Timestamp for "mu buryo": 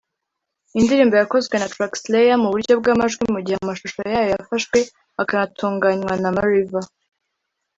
2.43-2.73